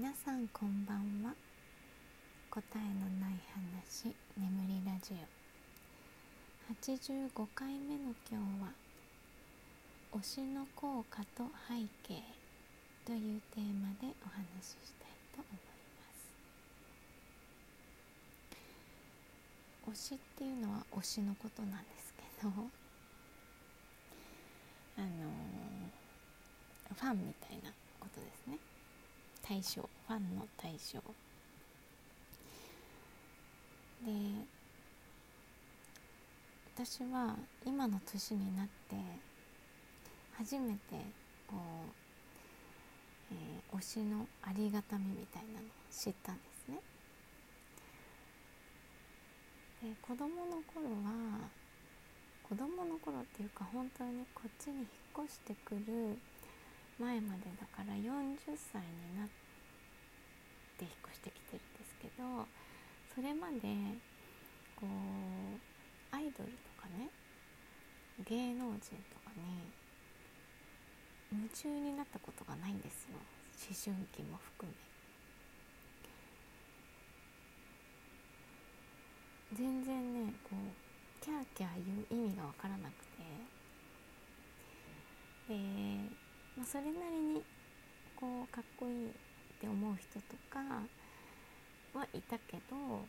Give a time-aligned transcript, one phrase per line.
[0.00, 1.34] 皆さんこんばんは。
[2.48, 5.16] 答えのない話眠りラジオ。
[6.72, 8.72] 85回目の今日は
[10.14, 12.22] 推しの効果と背景
[13.04, 15.60] というテーマでお話ししたいと思い
[19.84, 20.00] ます。
[20.08, 22.48] 推しっていうのは推しのことなんですけど
[24.96, 25.08] あの、
[26.98, 27.70] ファンみたいな
[28.00, 28.69] ことですね。
[29.50, 31.00] 対象ファンの対象
[34.06, 34.12] で
[36.72, 37.34] 私は
[37.66, 38.94] 今の年になって
[40.38, 40.78] 初めて
[41.48, 46.78] こう、えー、推しのありがたみみたいなのを知ったんですね。
[49.82, 51.50] で子供の頃は
[52.48, 54.86] 子供の頃っていうか本当にこっちに引っ
[55.24, 56.16] 越してくる
[57.00, 59.28] 前までだから40歳になっ
[60.80, 62.48] て引っ越してきてるんですけど
[63.14, 63.60] それまで
[64.80, 67.12] こうアイドルとかね
[68.24, 69.68] 芸能人とかに
[71.32, 73.20] 夢中になったことがないんですよ
[73.60, 74.76] 思春期も含め。
[79.52, 81.70] 全然ねこうキャーキャー
[82.10, 83.20] 言う意味が分からなくて
[85.48, 86.20] で
[86.56, 87.42] まあ、それなりに
[88.14, 89.10] こうかっこいい
[89.60, 90.58] って思う人とか
[91.92, 93.04] はいたけど本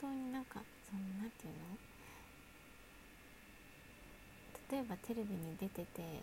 [0.00, 1.76] 当になんかその何て言うの？
[4.70, 6.22] 例えばテレビに出てて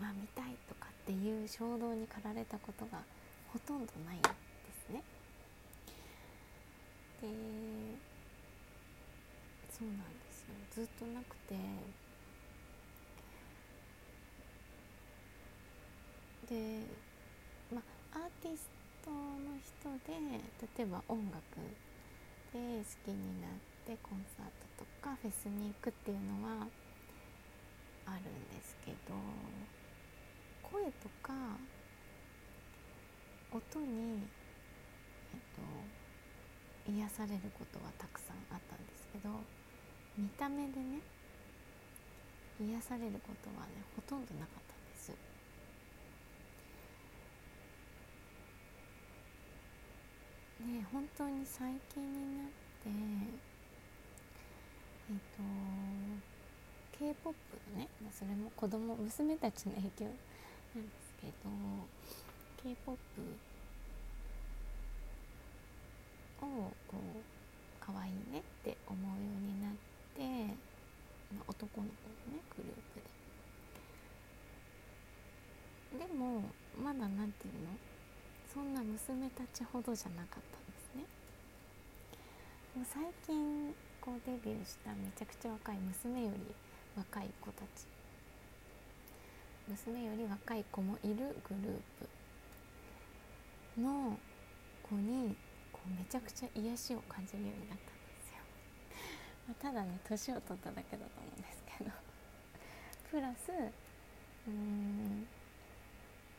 [0.00, 2.98] まあ見たいとかっていう衝動に駆られたことが
[3.52, 4.28] ほとんどないんで
[4.88, 5.02] すね。
[7.22, 7.28] で
[9.70, 11.54] そうなんですよずっとなくて
[16.48, 16.86] で、
[17.74, 17.82] ま
[18.14, 18.70] あ、アーティス
[19.02, 20.14] トの人で
[20.78, 21.42] 例えば音楽
[22.54, 23.50] で好きになっ
[23.84, 24.46] てコンサー
[24.78, 26.66] トとかフェスに行くっていうのは
[28.06, 29.14] あるんですけど
[30.62, 31.34] 声とか
[33.50, 34.22] 音に、
[35.34, 35.40] えっ
[36.86, 39.30] と、癒されることはたくさんあったんですけど
[40.16, 41.02] 見た目でね
[42.60, 44.76] 癒されることはねほとんどなかったん
[50.72, 50.82] で。
[50.92, 52.88] 本当に最近になって
[55.08, 55.42] えっ、と
[56.98, 57.36] k p o p
[57.72, 61.32] のねそれも子供娘たちの影響なんですけど
[62.62, 63.22] k p o p
[66.42, 66.98] をこう
[67.80, 69.72] 可愛いねって思うようになっ
[70.16, 70.22] て、
[71.34, 73.00] まあ、男の子のねグループ
[75.98, 76.42] ででも
[76.82, 77.65] まだ何て言うの
[78.56, 81.04] そんな娘たちほどじゃなかったんですね。
[82.74, 86.40] もう最近こうデビューしためちゃくちゃ若い娘より
[86.96, 87.84] 若い子たち。
[89.68, 91.80] 娘より若い子もいるグルー
[93.76, 94.16] プの
[94.88, 95.36] 子に
[95.70, 97.92] こうめちゃくちゃ癒しを感じるようになったんで
[98.24, 98.38] すよ、
[99.48, 101.90] まあ、ただね年を取っただけだと思うんですけど。
[103.10, 105.26] プラスうーん、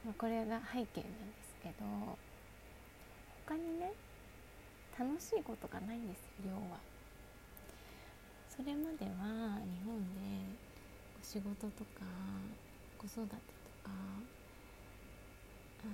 [0.03, 1.46] まあ、これが背景なんです。
[1.67, 1.83] けど
[3.45, 3.91] 他にね
[4.97, 6.79] 楽しいことがないんですよ要は。
[8.47, 10.47] それまでは日本で
[11.21, 12.07] 仕事とか
[12.97, 13.37] 子育てと
[13.83, 13.91] か
[15.83, 15.93] あの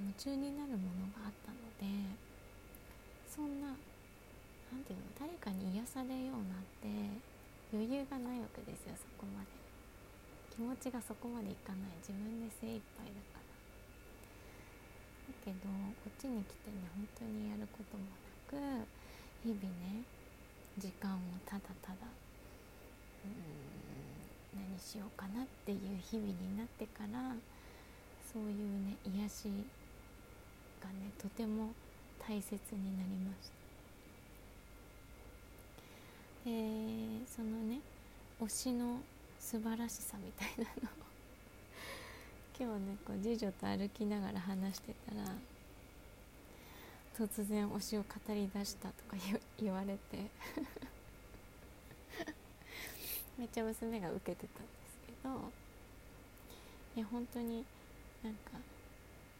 [0.00, 1.86] 夢中になるものがあったので
[3.28, 3.68] そんな
[4.72, 6.88] 何て言うの誰かに癒されようなんて
[7.72, 9.46] 余裕がないわけですよそこまで。
[10.50, 11.96] 気持ちがそこまでいかない。
[12.02, 13.41] 自分で精一杯だから。
[15.44, 15.56] けど
[16.04, 18.14] こっちに来てね本当にやることもな
[18.46, 18.86] く
[19.42, 20.04] 日々ね
[20.78, 21.96] 時間をただただ
[23.24, 23.32] うん
[24.58, 27.34] 何しようかなっていう日々になってから
[28.32, 29.44] そういうね癒し
[30.80, 31.72] がねとても
[32.18, 33.62] 大切になりました。
[36.44, 37.80] でそのね
[38.40, 39.00] 推しの
[39.38, 41.11] 素晴らしさみたいなのを
[42.62, 45.22] 今日ねこう次女と歩きながら話してたら
[47.18, 49.16] 突然推しを語り出したとか
[49.60, 50.30] 言われて。
[53.36, 55.50] めっちゃ娘が受けてたんですけど
[56.94, 57.64] いや本当に
[58.22, 58.52] なんか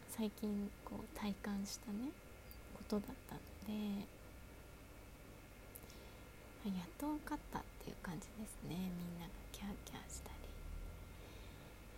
[0.09, 2.09] 最近こう体感したね
[2.75, 4.05] ことだったので
[6.65, 8.75] やっと分かったっていう感じですね。
[8.75, 10.35] みんながキャーキャーしたり。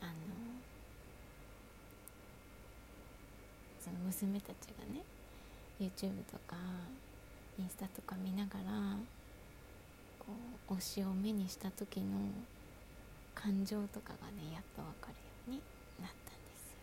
[0.02, 0.12] あの
[3.86, 5.04] その娘たちがね
[5.80, 6.58] YouTube とか
[7.60, 8.98] インスタとか見ながら
[10.18, 10.34] こ
[10.70, 12.32] う推しを目にした時の
[13.36, 15.62] 感情とかがねやっと分かるように
[16.02, 16.80] なったんですよ。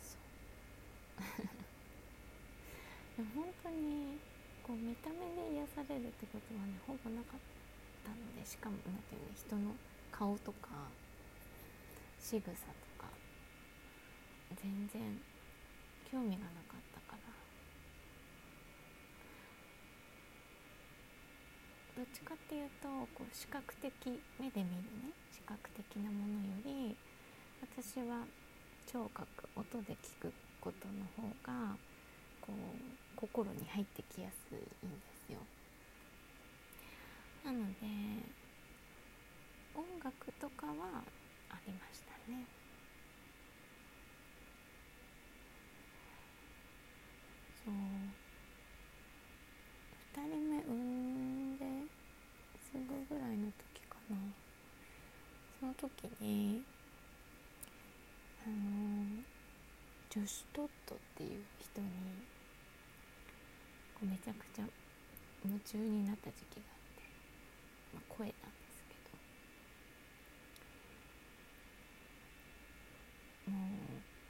[0.00, 0.16] そ
[3.22, 4.18] う 本当に
[4.62, 7.40] こう見た目で癒されるってことはねほぼなかっ
[8.02, 9.76] たのでしかも何ていうの人の
[10.10, 10.88] 顔とか
[12.20, 12.56] 仕草と
[12.98, 13.08] か。
[14.62, 15.00] 全然
[16.10, 17.32] 興味がなかったから。
[21.96, 23.92] どっちかっていうとこう視覚的
[24.38, 25.12] 目で見るね。
[25.32, 26.96] 視覚的なものより
[27.60, 28.24] 私は
[28.86, 29.26] 聴覚
[29.56, 31.76] 音で聞くことの方が
[32.40, 32.56] こう
[33.16, 34.66] 心に入ってきやすいんで
[35.26, 35.38] すよ。
[37.44, 37.86] なので
[39.74, 41.02] 音楽とかは
[41.50, 42.46] ありましたね。
[47.64, 47.74] そう
[50.14, 51.64] 2人目産んで
[52.58, 52.80] すぐ
[53.14, 54.16] ぐらいの時かな
[55.60, 56.62] その時に
[58.46, 59.22] あの
[60.08, 61.86] ジョシュ・トットっていう人に
[63.94, 64.64] こうめちゃくちゃ
[65.44, 67.02] 夢中になった時期があって、
[67.94, 68.38] まあ、声なんで
[68.72, 68.94] すけ
[73.50, 73.58] ども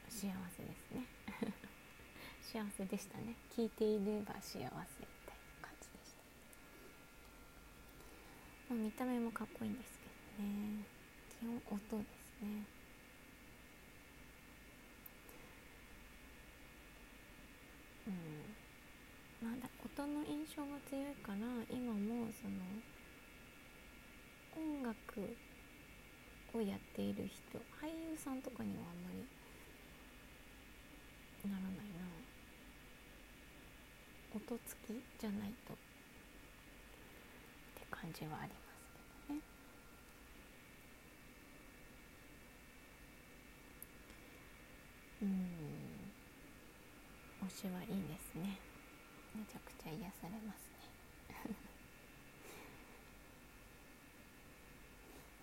[0.08, 1.06] う幸せですね。
[2.44, 3.34] 幸せでしたね。
[3.56, 4.84] 聞いていれば幸せみたいな
[5.62, 6.12] 感じでし
[8.68, 10.04] た、まあ、見た目もかっこいいんですけ
[10.42, 10.84] どね。
[11.30, 12.64] 基本音ですね。
[18.08, 19.48] うん。
[19.48, 21.38] まだ音の印象が強いから
[21.70, 22.60] 今もその
[24.54, 25.34] 音楽
[26.52, 29.39] をやっている人俳優さんとかにはあんまり
[31.48, 32.04] ならないな。
[34.34, 35.74] 音付きじゃないと。
[35.74, 35.76] っ
[37.74, 39.42] て感じはありますけどね。
[45.22, 45.28] うん。
[47.48, 48.58] 推しはいいですね。
[49.34, 50.80] めちゃくちゃ癒されますね。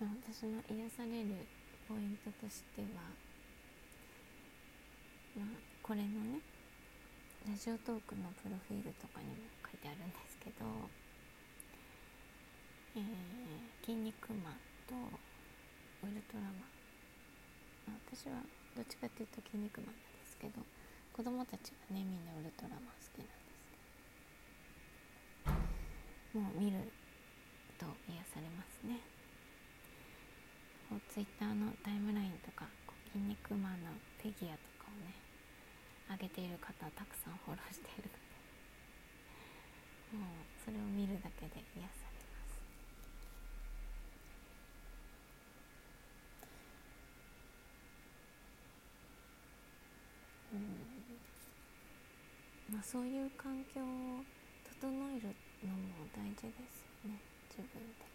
[0.00, 1.46] 私の癒される
[1.88, 2.88] ポイントとしては、
[5.36, 5.46] まあ、
[5.88, 6.44] これのね
[7.48, 10.68] ラジオトークのプロフィールとかにも書いてあるんですけど
[12.92, 14.92] 「えー、筋肉マン」と
[16.04, 16.68] 「ウルトラマン」
[18.04, 18.44] 私は
[18.76, 20.60] どっちかっていうと「筋肉マン」なんですけど
[21.10, 23.64] 子供たちがねみんなウルトラマン好きなんです
[26.28, 26.92] けどもう見る
[27.80, 29.00] と癒されますね。
[30.90, 32.68] こうツイッターのタイムラインとか
[33.08, 35.27] 「筋肉マン」のフィギュアとかをね
[36.10, 38.18] 上げている方たくさんフォローしているので
[40.16, 40.28] もう
[40.64, 42.56] それを見るだけで癒されます。
[50.54, 50.64] うん。
[52.72, 54.24] まあ、そういう環境を
[54.64, 55.28] 整える
[55.68, 57.20] のも大事ですよね。
[57.50, 58.08] 自分で。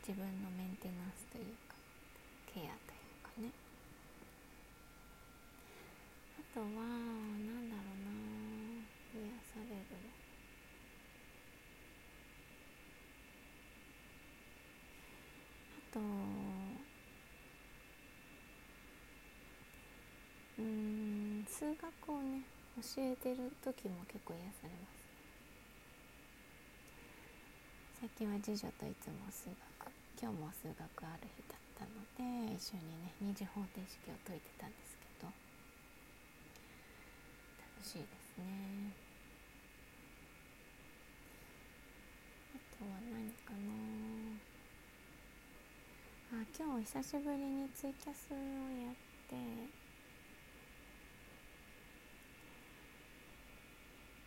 [0.00, 1.74] 自分のメンテナンスというか
[2.52, 2.70] ケアという
[3.22, 3.52] かね。
[6.52, 8.10] とは何だろうな
[9.14, 9.22] 癒
[9.54, 9.86] される
[15.78, 16.00] あと
[20.58, 22.42] うん数学をね
[22.82, 25.00] 教えてる時も結構癒されます。
[28.00, 29.56] 最近は次女といつも数学。
[30.20, 34.99] 今日も数学ある日だったので一緒にね二次方程式を解いてたんです
[37.80, 38.92] けど楽しいですね
[42.54, 43.72] あとは何かな
[46.42, 48.94] あ今日久しぶりにツイキャスをやっ
[49.28, 49.80] て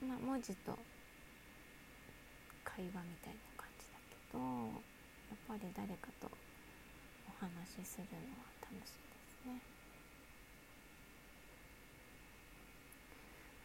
[0.03, 0.77] まあ、文字と
[2.65, 4.43] 会話みたいな感じだけどや
[5.31, 9.82] っぱり誰かとお話しするのは楽しいですね。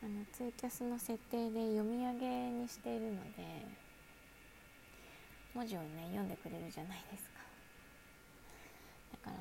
[0.03, 3.67] あのツイキャスの設定で読み上げにしているので
[5.55, 7.41] 文字をね読んでくれるじゃないですか。
[9.13, 9.37] だから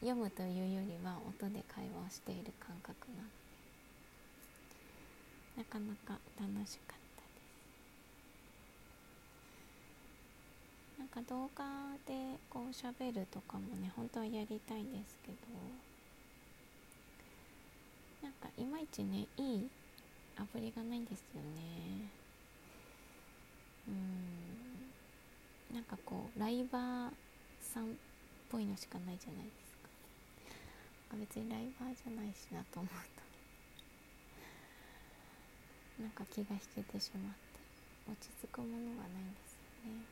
[0.00, 3.36] 読むというよりは音で会話をしている感覚なので。
[5.56, 7.28] なかなか楽しかったで
[10.96, 10.98] す。
[10.98, 11.64] なんかか動画
[12.06, 15.85] でこう喋るとかもね本当はやりたいんですけど。
[18.26, 19.70] なんかいまいちねいい
[20.36, 22.10] アプリがないんですよね。
[23.86, 25.76] うん。
[25.76, 27.10] なんかこうライバー
[27.60, 27.86] さんっ
[28.50, 29.88] ぽいのしかないじゃないですか。
[31.14, 32.90] 別にライバーじゃないしなと思う
[35.96, 37.46] となんか気が引けてしまって。
[38.08, 40.02] 落ち着くものがないんですよね。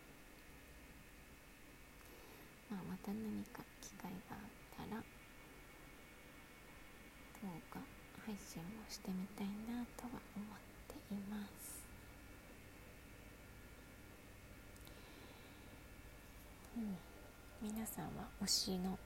[2.70, 4.38] まあまた何か機会があっ
[4.74, 5.02] たら
[7.42, 7.80] 動画
[8.26, 11.82] 配信もしてみたいなとは思っています。
[16.76, 16.96] うん。
[17.72, 18.96] 皆さんは推しの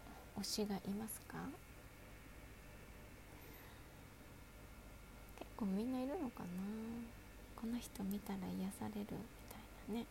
[0.41, 1.39] 推しがいますか？
[5.39, 6.49] 結構みんないるのかな？
[7.57, 10.07] この人見たら癒されるみたいなね。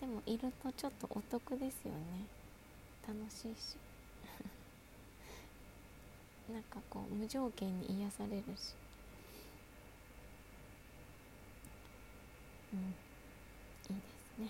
[0.00, 2.24] でもいるとちょっとお得ですよね。
[3.06, 3.76] 楽しいし。
[6.52, 8.74] なんかこう無条件に癒されるし。
[12.72, 12.80] うん。
[12.80, 12.82] い
[13.98, 14.48] いですね。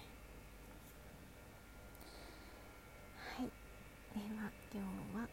[3.36, 3.46] はい。
[3.46, 3.50] で
[4.36, 4.86] は今日
[5.16, 5.28] は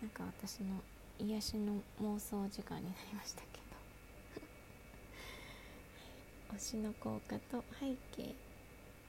[0.00, 0.82] なんか私の
[1.18, 3.64] 癒しの妄想時間になりましたけど。
[6.56, 8.34] 推しの効果と背景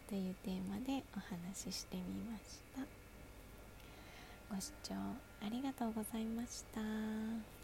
[0.09, 3.04] というテーマでお話ししてみました。
[4.49, 4.93] ご視聴
[5.41, 7.54] ありがとうございました。